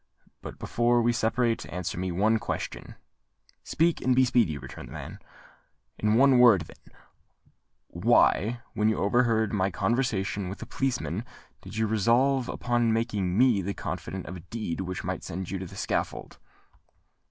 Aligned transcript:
"But, 0.41 0.57
before 0.57 0.99
we 1.03 1.13
separate, 1.13 1.71
answer 1.71 1.95
me 1.95 2.11
one 2.11 2.39
question." 2.39 2.95
"Speak—and 3.63 4.15
be 4.15 4.25
speedy," 4.25 4.57
returned 4.57 4.87
the 4.87 4.91
man. 4.93 5.19
"In 5.99 6.15
one 6.15 6.39
word, 6.39 6.61
then, 6.61 6.97
why, 7.89 8.61
when 8.73 8.89
you 8.89 8.97
overheard 8.97 9.53
my 9.53 9.69
conversation 9.69 10.49
with 10.49 10.57
the 10.57 10.65
policeman, 10.65 11.23
did 11.61 11.77
you 11.77 11.85
resolve 11.85 12.49
upon 12.49 12.91
making 12.91 13.37
me 13.37 13.61
the 13.61 13.75
confidant 13.75 14.25
of 14.25 14.37
a 14.37 14.47
deed 14.49 14.81
which 14.81 15.03
might 15.03 15.23
send 15.23 15.51
you 15.51 15.59
to 15.59 15.67
the 15.67 15.75
scaffold?" 15.77 16.39